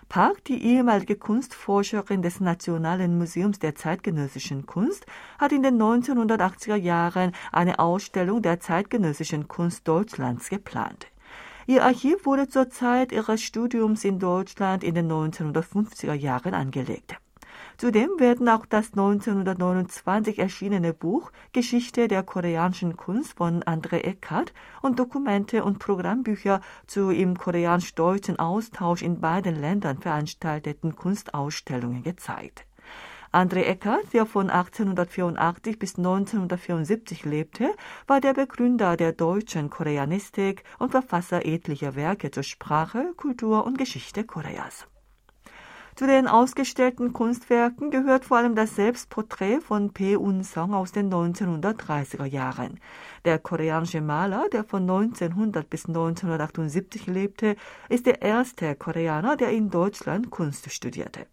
Park, 0.10 0.43
die 0.45 0.63
ehemalige 0.63 1.15
Kunstforscherin 1.15 2.22
des 2.22 2.39
Nationalen 2.39 3.17
Museums 3.17 3.60
der 3.60 3.75
zeitgenössischen 3.75 4.65
Kunst, 4.65 5.05
hat 5.39 5.51
in 5.51 5.63
den 5.63 5.81
1980er 5.81 6.75
Jahren 6.75 7.31
eine 7.51 7.79
Ausstellung 7.79 8.41
der 8.41 8.60
zeitgenössischen 8.60 9.48
Kunst 9.48 9.88
Deutschlands 9.88 10.50
geplant. 10.50 11.07
Ihr 11.65 11.83
Archiv 11.83 12.25
wurde 12.25 12.50
zur 12.50 12.69
Zeit 12.69 13.12
ihres 13.12 13.41
Studiums 13.41 14.03
in 14.03 14.19
Deutschland 14.19 14.83
in 14.83 14.95
den 14.95 15.10
1950er 15.10 16.13
Jahren 16.13 16.53
angelegt. 16.53 17.15
Zudem 17.77 18.10
werden 18.20 18.48
auch 18.50 18.65
das 18.65 18.92
1929 18.92 20.39
erschienene 20.39 20.94
Buch 20.94 21.32
Geschichte 21.51 22.08
der 22.08 22.24
koreanischen 22.24 22.98
Kunst 22.98 23.38
von 23.38 23.63
André 23.63 24.03
Eckert 24.03 24.53
und 24.82 25.00
Dokumente 25.00 25.63
und 25.63 25.80
Programmbücher 25.80 26.62
zu 26.88 27.10
im 27.10 27.38
koreanisch-deutschen 27.38 28.38
Austausch 28.39 29.01
in 29.01 29.20
beiden 29.20 29.60
Ländern 29.60 29.98
veranstalteten 29.98 30.96
Kunstausstellungen 30.96 32.03
gezeigt. 32.03 32.65
André 33.32 33.63
Eckert, 33.63 34.13
der 34.13 34.27
von 34.27 34.51
1884 34.51 35.80
bis 35.80 35.98
1974 35.98 37.25
lebte, 37.25 37.74
war 38.06 38.22
der 38.22 38.36
Begründer 38.36 38.96
der 38.96 39.12
deutschen 39.12 39.72
Koreanistik 39.72 40.63
und 40.77 40.92
Verfasser 40.92 41.44
etlicher 41.44 41.96
Werke 41.96 42.30
zur 42.30 42.44
Sprache, 42.44 43.13
Kultur 43.18 43.65
und 43.65 43.80
Geschichte 43.80 44.24
Koreas. 44.24 44.88
Zu 45.95 46.07
den 46.07 46.27
ausgestellten 46.27 47.13
Kunstwerken 47.13 47.91
gehört 47.91 48.25
vor 48.25 48.38
allem 48.38 48.55
das 48.55 48.75
Selbstporträt 48.75 49.59
von 49.62 49.93
Pe 49.93 50.19
Un-song 50.19 50.73
aus 50.73 50.91
den 50.91 51.13
1930er 51.13 52.25
Jahren. 52.25 52.79
Der 53.25 53.38
koreanische 53.38 54.01
Maler, 54.01 54.47
der 54.51 54.63
von 54.63 54.81
1900 54.89 55.69
bis 55.69 55.85
1978 55.85 57.05
lebte, 57.05 57.55
ist 57.89 58.07
der 58.07 58.23
erste 58.23 58.75
Koreaner, 58.75 59.38
der 59.38 59.51
in 59.51 59.69
Deutschland 59.69 60.31
Kunst 60.31 60.71
studierte. 60.71 61.27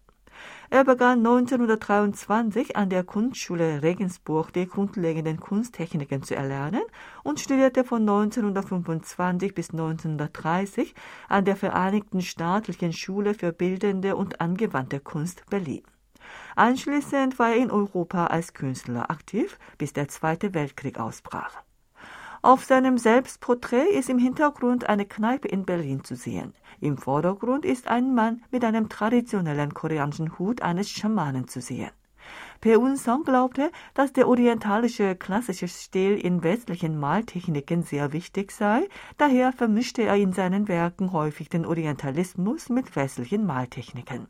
Er 0.73 0.85
begann 0.85 1.17
1923 1.17 2.77
an 2.77 2.89
der 2.89 3.03
Kunstschule 3.03 3.83
Regensburg 3.83 4.53
die 4.53 4.65
grundlegenden 4.65 5.37
Kunsttechniken 5.37 6.23
zu 6.23 6.33
erlernen 6.33 6.83
und 7.23 7.41
studierte 7.41 7.83
von 7.83 8.03
1925 8.03 9.53
bis 9.53 9.71
1930 9.71 10.95
an 11.27 11.43
der 11.43 11.57
Vereinigten 11.57 12.21
Staatlichen 12.21 12.93
Schule 12.93 13.33
für 13.33 13.51
Bildende 13.51 14.15
und 14.15 14.39
angewandte 14.39 15.01
Kunst 15.01 15.43
Berlin. 15.49 15.83
Anschließend 16.55 17.37
war 17.37 17.49
er 17.49 17.57
in 17.57 17.69
Europa 17.69 18.27
als 18.27 18.53
Künstler 18.53 19.11
aktiv, 19.11 19.59
bis 19.77 19.91
der 19.91 20.07
Zweite 20.07 20.53
Weltkrieg 20.53 21.01
ausbrach. 21.01 21.63
Auf 22.43 22.65
seinem 22.65 22.97
Selbstporträt 22.97 23.91
ist 23.91 24.09
im 24.09 24.17
Hintergrund 24.17 24.89
eine 24.89 25.05
Kneipe 25.05 25.47
in 25.47 25.63
Berlin 25.63 26.03
zu 26.03 26.15
sehen. 26.15 26.55
Im 26.79 26.97
Vordergrund 26.97 27.65
ist 27.65 27.87
ein 27.87 28.15
Mann 28.15 28.41
mit 28.49 28.65
einem 28.65 28.89
traditionellen 28.89 29.75
koreanischen 29.75 30.39
Hut 30.39 30.63
eines 30.63 30.89
Schamanen 30.89 31.47
zu 31.47 31.61
sehen. 31.61 31.91
Peun 32.59 32.97
Song 32.97 33.25
glaubte, 33.25 33.71
dass 33.93 34.11
der 34.11 34.27
orientalische 34.27 35.15
klassische 35.15 35.67
Stil 35.67 36.17
in 36.17 36.41
westlichen 36.41 36.99
Maltechniken 36.99 37.83
sehr 37.83 38.11
wichtig 38.11 38.51
sei, 38.51 38.87
daher 39.17 39.53
vermischte 39.53 40.01
er 40.01 40.15
in 40.15 40.33
seinen 40.33 40.67
Werken 40.67 41.11
häufig 41.11 41.47
den 41.47 41.63
Orientalismus 41.63 42.69
mit 42.69 42.95
westlichen 42.95 43.45
Maltechniken. 43.45 44.27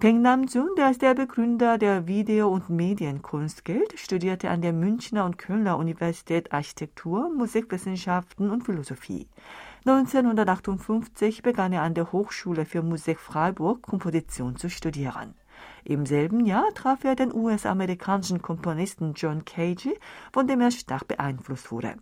Peng 0.00 0.22
Namjoon, 0.22 0.70
der 0.76 0.86
als 0.86 0.98
der 0.98 1.14
Begründer 1.14 1.78
der 1.78 2.08
Video- 2.08 2.48
und 2.48 2.68
Medienkunst 2.68 3.64
gilt, 3.64 3.98
studierte 3.98 4.50
an 4.50 4.60
der 4.60 4.72
Münchner 4.72 5.24
und 5.24 5.38
Kölner 5.38 5.78
Universität 5.78 6.52
Architektur, 6.52 7.30
Musikwissenschaften 7.32 8.50
und 8.50 8.64
Philosophie. 8.64 9.28
1958 9.86 11.42
begann 11.42 11.72
er 11.72 11.82
an 11.82 11.94
der 11.94 12.10
Hochschule 12.10 12.64
für 12.64 12.82
Musik 12.82 13.20
Freiburg 13.20 13.82
Komposition 13.82 14.56
zu 14.56 14.68
studieren. 14.68 15.34
Im 15.84 16.06
selben 16.06 16.44
Jahr 16.44 16.74
traf 16.74 17.04
er 17.04 17.14
den 17.14 17.32
US-amerikanischen 17.32 18.42
Komponisten 18.42 19.14
John 19.14 19.44
Cage, 19.44 19.90
von 20.32 20.48
dem 20.48 20.60
er 20.60 20.72
stark 20.72 21.06
beeinflusst 21.06 21.70
wurde. 21.70 21.94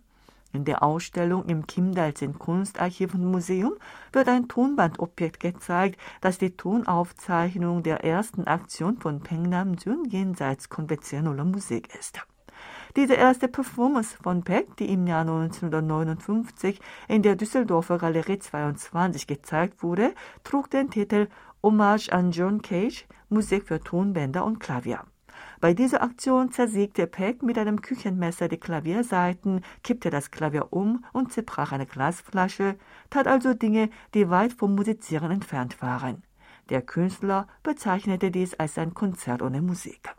In 0.53 0.65
der 0.65 0.83
Ausstellung 0.83 1.45
im 1.45 1.65
Kimdalsen 1.65 2.37
Kunstarchiv 2.37 3.15
und 3.15 3.25
Museum 3.25 3.73
wird 4.11 4.27
ein 4.27 4.47
Tonbandobjekt 4.47 5.39
gezeigt, 5.39 5.99
das 6.21 6.37
die 6.37 6.55
Tonaufzeichnung 6.55 7.81
der 7.81 8.03
ersten 8.03 8.45
Aktion 8.45 8.97
von 8.97 9.21
Peng 9.21 9.49
Nam-jun 9.49 10.05
jenseits 10.05 10.69
konventioneller 10.69 11.43
Musik 11.43 11.89
ist. 11.99 12.19
Diese 12.95 13.15
erste 13.15 13.47
Performance 13.47 14.15
von 14.21 14.43
Peck, 14.43 14.77
die 14.77 14.93
im 14.93 15.07
Jahr 15.07 15.21
1959 15.21 16.79
in 17.07 17.23
der 17.23 17.35
Düsseldorfer 17.35 17.97
Galerie 17.97 18.37
22 18.37 19.25
gezeigt 19.25 19.81
wurde, 19.81 20.13
trug 20.43 20.69
den 20.69 20.91
Titel 20.91 21.29
Hommage 21.63 22.09
an 22.11 22.29
John 22.29 22.61
Cage, 22.61 23.07
Musik 23.29 23.67
für 23.67 23.79
Tonbänder 23.79 24.45
und 24.45 24.59
Klavier. 24.59 25.03
Bei 25.63 25.73
dieser 25.73 26.03
Aktion 26.03 26.51
zersägte 26.51 27.07
Peck 27.07 27.41
mit 27.41 27.57
einem 27.57 27.81
Küchenmesser 27.81 28.49
die 28.49 28.57
Klaviersaiten, 28.57 29.61
kippte 29.81 30.09
das 30.09 30.29
Klavier 30.29 30.73
um 30.73 31.05
und 31.13 31.31
zerbrach 31.31 31.71
eine 31.71 31.85
Glasflasche, 31.85 32.75
tat 33.09 33.27
also 33.27 33.53
Dinge, 33.53 33.89
die 34.13 34.29
weit 34.29 34.51
vom 34.51 34.75
Musizieren 34.75 35.31
entfernt 35.31 35.81
waren. 35.81 36.21
Der 36.67 36.81
Künstler 36.81 37.47
bezeichnete 37.63 38.29
dies 38.29 38.55
als 38.55 38.77
ein 38.77 38.93
Konzert 38.93 39.41
ohne 39.41 39.61
Musik. 39.61 40.13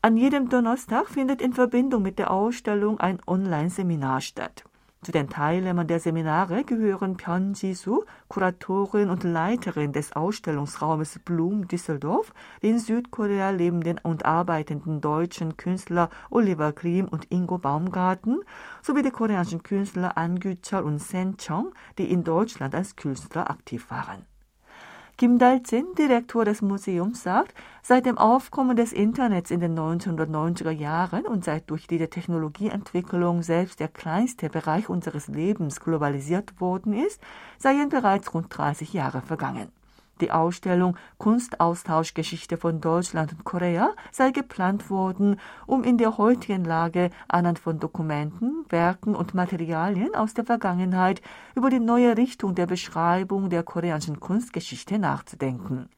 An 0.00 0.16
jedem 0.16 0.48
Donnerstag 0.48 1.08
findet 1.08 1.42
in 1.42 1.52
Verbindung 1.52 2.02
mit 2.02 2.20
der 2.20 2.30
Ausstellung 2.30 3.00
ein 3.00 3.18
Online-Seminar 3.26 4.20
statt. 4.20 4.62
Zu 5.06 5.12
den 5.12 5.28
Teilnehmern 5.28 5.86
der 5.86 6.00
Seminare 6.00 6.64
gehören 6.64 7.16
Pyeon 7.16 7.52
Ji-soo, 7.54 8.02
Kuratorin 8.26 9.08
und 9.08 9.22
Leiterin 9.22 9.92
des 9.92 10.16
Ausstellungsraumes 10.16 11.20
Blum 11.24 11.68
Düsseldorf, 11.68 12.34
den 12.64 12.80
Südkorea 12.80 13.50
lebenden 13.50 14.00
und 14.02 14.24
arbeitenden 14.24 15.00
deutschen 15.00 15.56
Künstler 15.56 16.10
Oliver 16.28 16.72
Grimm 16.72 17.06
und 17.06 17.30
Ingo 17.30 17.56
Baumgarten 17.58 18.40
sowie 18.82 19.02
die 19.02 19.12
koreanischen 19.12 19.62
Künstler 19.62 20.18
An 20.18 20.40
Gyu-chol 20.40 20.82
und 20.82 20.98
Sen 20.98 21.36
Chong, 21.36 21.72
die 21.98 22.10
in 22.10 22.24
Deutschland 22.24 22.74
als 22.74 22.96
Künstler 22.96 23.48
aktiv 23.48 23.88
waren. 23.92 24.26
Kim 25.18 25.38
Dal-jin, 25.38 25.86
Direktor 25.96 26.44
des 26.44 26.60
Museums, 26.60 27.22
sagt, 27.22 27.54
seit 27.82 28.04
dem 28.04 28.18
Aufkommen 28.18 28.76
des 28.76 28.92
Internets 28.92 29.50
in 29.50 29.60
den 29.60 29.74
1990er 29.74 30.70
Jahren 30.70 31.24
und 31.24 31.42
seit 31.42 31.70
durch 31.70 31.86
diese 31.86 32.10
Technologieentwicklung 32.10 33.42
selbst 33.42 33.80
der 33.80 33.88
kleinste 33.88 34.50
Bereich 34.50 34.90
unseres 34.90 35.28
Lebens 35.28 35.80
globalisiert 35.80 36.60
worden 36.60 36.92
ist, 36.92 37.22
seien 37.56 37.88
bereits 37.88 38.34
rund 38.34 38.48
30 38.50 38.92
Jahre 38.92 39.22
vergangen. 39.22 39.72
Die 40.20 40.30
Ausstellung 40.30 40.96
Kunstaustauschgeschichte 41.18 42.56
von 42.56 42.80
Deutschland 42.80 43.32
und 43.32 43.44
Korea 43.44 43.90
sei 44.12 44.30
geplant 44.30 44.88
worden, 44.88 45.38
um 45.66 45.84
in 45.84 45.98
der 45.98 46.16
heutigen 46.16 46.64
Lage 46.64 47.10
anhand 47.28 47.58
von 47.58 47.78
Dokumenten, 47.78 48.64
Werken 48.70 49.14
und 49.14 49.34
Materialien 49.34 50.14
aus 50.14 50.32
der 50.32 50.44
Vergangenheit 50.44 51.20
über 51.54 51.68
die 51.68 51.80
neue 51.80 52.16
Richtung 52.16 52.54
der 52.54 52.66
Beschreibung 52.66 53.50
der 53.50 53.62
koreanischen 53.62 54.20
Kunstgeschichte 54.20 54.98
nachzudenken. 54.98 55.90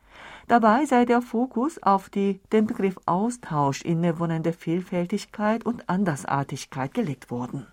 Dabei 0.49 0.87
sei 0.87 1.05
der 1.05 1.23
Fokus 1.23 1.81
auf 1.83 2.09
die 2.09 2.41
dem 2.53 2.67
Begriff 2.67 2.97
Austausch 3.07 3.83
innewohnende 3.83 4.53
Vielfältigkeit 4.53 5.65
und 5.65 5.89
Andersartigkeit 5.89 6.95
gelegt 6.95 7.31
worden. 7.31 7.67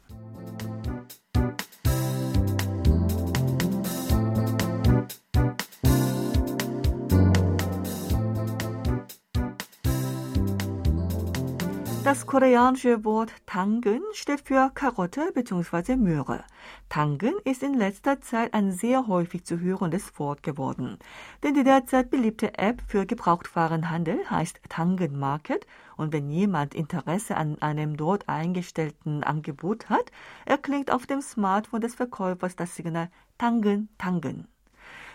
Das 12.05 12.27
koreanische 12.27 13.03
Wort 13.03 13.33
Tangen 13.47 14.03
steht 14.13 14.41
für 14.41 14.69
Karotte 14.75 15.31
bzw. 15.33 15.95
Möhre. 15.95 16.43
Tangen 16.87 17.33
ist 17.45 17.63
in 17.63 17.73
letzter 17.73 18.21
Zeit 18.21 18.53
ein 18.53 18.71
sehr 18.71 19.07
häufig 19.07 19.43
zu 19.43 19.59
hörendes 19.59 20.19
Wort 20.19 20.43
geworden. 20.43 20.99
Denn 21.41 21.55
die 21.55 21.63
derzeit 21.63 22.11
beliebte 22.11 22.59
App 22.59 22.83
für 22.87 23.07
Gebrauchtwarenhandel 23.07 24.19
heißt 24.29 24.61
Tangen 24.69 25.17
Market 25.17 25.65
und 25.97 26.13
wenn 26.13 26.29
jemand 26.29 26.75
Interesse 26.75 27.37
an 27.37 27.59
einem 27.63 27.97
dort 27.97 28.29
eingestellten 28.29 29.23
Angebot 29.23 29.89
hat, 29.89 30.11
erklingt 30.45 30.91
auf 30.91 31.07
dem 31.07 31.21
Smartphone 31.21 31.81
des 31.81 31.95
Verkäufers 31.95 32.55
das 32.55 32.75
Signal 32.75 33.09
Tangen 33.39 33.89
Tangen. 33.97 34.47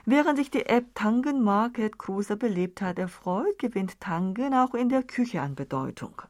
Während 0.07 0.38
sich 0.38 0.50
die 0.50 0.66
App 0.66 0.92
Tangen 0.96 1.40
Market 1.40 1.98
großer 1.98 2.35
Beliebtheit 2.35 2.98
erfreut, 2.98 3.61
gewinnt 3.61 4.00
Tangen 4.00 4.55
auch 4.55 4.74
in 4.74 4.88
der 4.88 5.05
Küche 5.05 5.40
an 5.40 5.55
Bedeutung. 5.55 6.22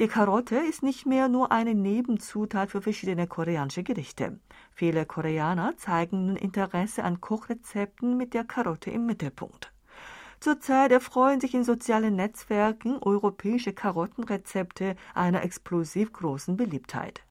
Die 0.00 0.06
Karotte 0.06 0.54
ist 0.54 0.84
nicht 0.84 1.06
mehr 1.06 1.26
nur 1.28 1.50
eine 1.50 1.74
Nebenzutat 1.74 2.70
für 2.70 2.80
verschiedene 2.80 3.26
koreanische 3.26 3.82
Gerichte. 3.82 4.38
Viele 4.72 5.04
Koreaner 5.04 5.76
zeigen 5.76 6.26
nun 6.26 6.36
Interesse 6.36 7.02
an 7.02 7.20
Kochrezepten 7.20 8.16
mit 8.16 8.32
der 8.32 8.44
Karotte 8.44 8.92
im 8.92 9.06
Mittelpunkt. 9.06 9.72
Zurzeit 10.38 10.92
erfreuen 10.92 11.40
sich 11.40 11.52
in 11.52 11.64
sozialen 11.64 12.14
Netzwerken 12.14 12.98
europäische 13.02 13.72
Karottenrezepte 13.72 14.94
einer 15.14 15.42
explosiv 15.42 16.12
großen 16.12 16.56
Beliebtheit. 16.56 17.24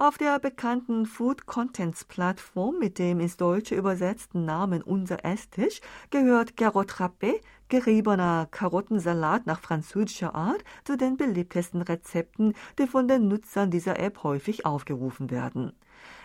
Auf 0.00 0.16
der 0.16 0.38
bekannten 0.38 1.04
Food 1.04 1.44
Contents 1.44 2.06
Plattform 2.06 2.78
mit 2.78 2.98
dem 2.98 3.20
ins 3.20 3.36
Deutsche 3.36 3.74
übersetzten 3.74 4.46
Namen 4.46 4.80
Unser 4.82 5.26
Esstisch 5.26 5.82
gehört 6.08 6.56
Carotte 6.56 6.94
Râpé, 6.94 7.34
geriebener 7.68 8.48
Karottensalat 8.50 9.44
nach 9.44 9.60
französischer 9.60 10.34
Art, 10.34 10.64
zu 10.84 10.96
den 10.96 11.18
beliebtesten 11.18 11.82
Rezepten, 11.82 12.54
die 12.78 12.86
von 12.86 13.08
den 13.08 13.28
Nutzern 13.28 13.70
dieser 13.70 13.98
App 14.00 14.22
häufig 14.22 14.64
aufgerufen 14.64 15.30
werden. 15.30 15.74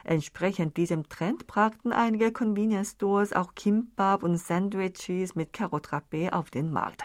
Entsprechend 0.06 0.78
diesem 0.78 1.10
Trend 1.10 1.46
brachten 1.46 1.92
einige 1.92 2.32
Convenience 2.32 2.92
Stores 2.92 3.34
auch 3.34 3.56
Kimbab 3.56 4.24
und 4.24 4.38
Sandwiches 4.38 5.36
mit 5.36 5.52
Carotte 5.52 5.90
Râpé 5.90 6.32
auf 6.32 6.50
den 6.50 6.72
Markt. 6.72 7.04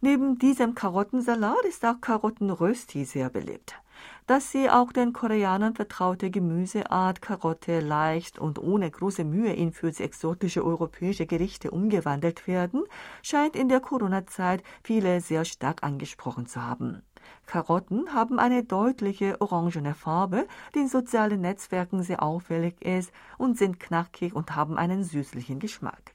Neben 0.00 0.40
diesem 0.40 0.74
Karottensalat 0.74 1.64
ist 1.68 1.84
auch 1.84 2.00
Karottenrösti 2.00 3.04
sehr 3.04 3.30
beliebt. 3.30 3.76
Dass 4.26 4.52
sie 4.52 4.68
auch 4.68 4.92
den 4.92 5.12
Koreanern 5.12 5.74
vertraute 5.74 6.30
Gemüseart 6.30 7.22
Karotte 7.22 7.80
leicht 7.80 8.38
und 8.38 8.58
ohne 8.58 8.90
große 8.90 9.24
Mühe 9.24 9.52
in 9.52 9.72
für 9.72 9.92
sie 9.92 10.02
exotische 10.02 10.64
europäische 10.64 11.26
Gerichte 11.26 11.70
umgewandelt 11.70 12.46
werden, 12.46 12.84
scheint 13.22 13.56
in 13.56 13.68
der 13.68 13.80
Corona-Zeit 13.80 14.62
viele 14.82 15.20
sehr 15.20 15.44
stark 15.44 15.82
angesprochen 15.82 16.46
zu 16.46 16.62
haben. 16.62 17.02
Karotten 17.46 18.12
haben 18.12 18.38
eine 18.38 18.64
deutliche 18.64 19.40
orangene 19.40 19.94
Farbe, 19.94 20.46
die 20.74 20.80
in 20.80 20.88
sozialen 20.88 21.40
Netzwerken 21.40 22.02
sehr 22.02 22.22
auffällig 22.22 22.80
ist 22.82 23.12
und 23.38 23.56
sind 23.56 23.80
knackig 23.80 24.34
und 24.34 24.54
haben 24.54 24.76
einen 24.76 25.04
süßlichen 25.04 25.58
Geschmack. 25.58 26.14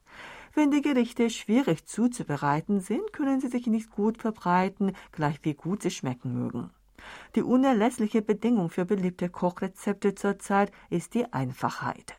Wenn 0.54 0.70
die 0.70 0.84
Gerichte 0.84 1.32
schwierig 1.32 1.88
zuzubereiten 1.88 2.80
sind, 2.80 3.12
können 3.12 3.42
sie 3.42 3.48
sich 3.48 3.66
nicht 3.66 3.90
gut 3.90 4.20
verbreiten, 4.20 4.96
gleich 5.12 5.40
wie 5.42 5.56
gut 5.56 5.82
sie 5.82 5.90
schmecken 5.90 6.34
mögen. 6.34 6.70
Die 7.36 7.44
unerlässliche 7.44 8.22
Bedingung 8.22 8.70
für 8.70 8.86
beliebte 8.86 9.30
Kochrezepte 9.30 10.16
zurzeit 10.16 10.72
ist 10.90 11.14
die 11.14 11.32
Einfachheit. 11.34 12.18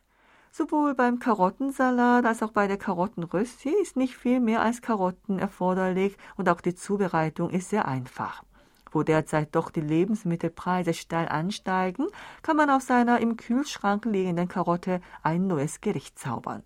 Sowohl 0.51 0.95
beim 0.95 1.19
Karottensalat 1.19 2.25
als 2.25 2.41
auch 2.41 2.51
bei 2.51 2.67
der 2.67 2.77
Karottenrösti 2.77 3.73
ist 3.81 3.97
nicht 3.97 4.15
viel 4.15 4.39
mehr 4.39 4.61
als 4.61 4.81
Karotten 4.81 5.37
erforderlich 5.37 6.15
und 6.37 6.47
auch 6.47 6.61
die 6.61 6.75
Zubereitung 6.75 7.49
ist 7.49 7.69
sehr 7.69 7.87
einfach. 7.87 8.43
Wo 8.91 9.03
derzeit 9.03 9.53
doch 9.53 9.69
die 9.69 9.81
Lebensmittelpreise 9.81 10.93
steil 10.93 11.27
ansteigen, 11.27 12.07
kann 12.41 12.55
man 12.55 12.69
aus 12.69 12.87
seiner 12.87 13.19
im 13.19 13.35
Kühlschrank 13.35 14.05
liegenden 14.05 14.47
Karotte 14.47 15.01
ein 15.21 15.47
neues 15.47 15.81
Gericht 15.81 16.17
zaubern. 16.17 16.63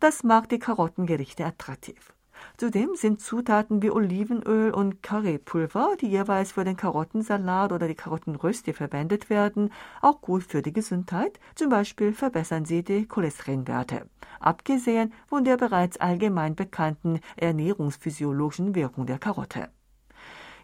Das 0.00 0.24
macht 0.24 0.50
die 0.50 0.58
Karottengerichte 0.58 1.44
attraktiv. 1.44 2.12
Zudem 2.56 2.90
sind 2.94 3.20
Zutaten 3.20 3.82
wie 3.82 3.90
Olivenöl 3.90 4.72
und 4.72 5.02
Currypulver, 5.02 5.96
die 6.00 6.08
jeweils 6.08 6.52
für 6.52 6.64
den 6.64 6.76
Karottensalat 6.76 7.72
oder 7.72 7.88
die 7.88 7.94
Karottenrösti 7.94 8.72
verwendet 8.72 9.30
werden, 9.30 9.72
auch 10.02 10.20
gut 10.20 10.42
für 10.42 10.62
die 10.62 10.72
Gesundheit. 10.72 11.40
Zum 11.54 11.68
Beispiel 11.68 12.12
verbessern 12.12 12.64
sie 12.64 12.82
die 12.82 13.06
Cholesterinwerte. 13.06 14.08
Abgesehen 14.40 15.12
von 15.26 15.44
der 15.44 15.56
bereits 15.56 15.98
allgemein 15.98 16.54
bekannten 16.54 17.20
ernährungsphysiologischen 17.36 18.74
Wirkung 18.74 19.06
der 19.06 19.18
Karotte. 19.18 19.68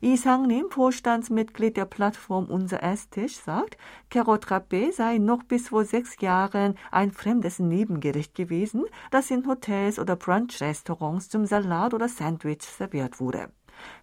Isang-Lim, 0.01 0.71
Vorstandsmitglied 0.71 1.77
der 1.77 1.87
Plattform 1.87 2.47
Unser 2.47 2.83
Esstisch, 2.83 3.37
sagt, 3.37 3.79
Carrot 4.11 4.47
Râpé 4.47 4.93
sei 4.93 5.19
noch 5.19 5.43
bis 5.43 5.69
vor 5.69 5.85
sechs 5.85 6.21
Jahren 6.21 6.75
ein 6.91 7.13
fremdes 7.13 7.59
Nebengericht 7.59 8.35
gewesen, 8.35 8.85
das 9.11 9.31
in 9.31 9.47
Hotels 9.47 9.99
oder 9.99 10.17
Brunch-Restaurants 10.17 11.29
zum 11.29 11.47
Salat 11.47 11.95
oder 11.95 12.09
Sandwich 12.09 12.63
serviert 12.63 13.21
wurde. 13.21 13.49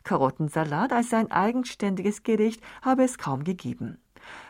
Karottensalat 0.03 0.93
als 0.93 1.13
ein 1.13 1.31
eigenständiges 1.31 2.23
Gericht 2.23 2.61
habe 2.81 3.03
es 3.03 3.17
kaum 3.17 3.43
gegeben. 3.43 3.97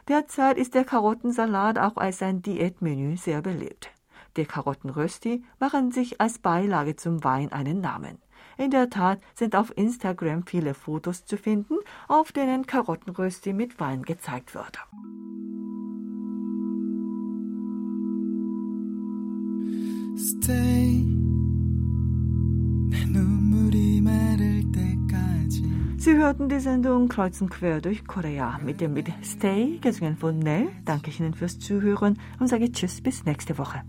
Derzeit 0.07 0.57
ist 0.57 0.75
der 0.75 0.85
Karottensalat 0.85 1.79
auch 1.79 1.97
als 1.97 2.21
ein 2.21 2.41
Diätmenü 2.41 3.17
sehr 3.17 3.41
beliebt. 3.41 3.91
Die 4.37 4.45
Karottenrösti 4.45 5.43
machen 5.59 5.91
sich 5.91 6.19
als 6.19 6.39
Beilage 6.39 6.95
zum 6.95 7.23
Wein 7.23 7.51
einen 7.51 7.81
Namen. 7.81 8.17
In 8.57 8.71
der 8.71 8.89
Tat 8.89 9.19
sind 9.33 9.55
auf 9.55 9.75
Instagram 9.77 10.45
viele 10.45 10.73
Fotos 10.73 11.25
zu 11.25 11.37
finden, 11.37 11.75
auf 12.07 12.31
denen 12.31 12.65
Karottenrösti 12.65 13.53
mit 13.53 13.79
Wein 13.79 14.03
gezeigt 14.03 14.55
wird. 14.55 14.79
Sie 25.97 26.15
hörten 26.15 26.49
die 26.49 26.59
Sendung 26.59 27.07
Kreuzen 27.07 27.49
quer 27.49 27.79
durch 27.79 28.05
Korea 28.05 28.59
mit 28.61 28.81
dem 28.81 28.93
Lied 28.93 29.11
Stay, 29.23 29.79
gesungen 29.81 30.17
von 30.17 30.37
Nell. 30.37 30.67
Danke 30.83 31.09
ich 31.09 31.19
Ihnen 31.19 31.33
fürs 31.33 31.59
Zuhören 31.59 32.19
und 32.39 32.47
sage 32.47 32.71
Tschüss 32.71 33.01
bis 33.01 33.23
nächste 33.25 33.57
Woche. 33.57 33.83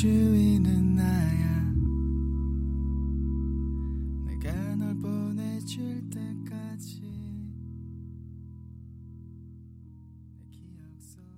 주인은 0.00 0.89